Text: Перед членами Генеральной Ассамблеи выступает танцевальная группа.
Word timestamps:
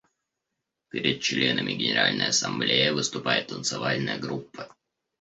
Перед 0.89 1.21
членами 1.21 1.73
Генеральной 1.73 2.25
Ассамблеи 2.29 2.89
выступает 2.89 3.45
танцевальная 3.49 4.17
группа. 4.17 4.75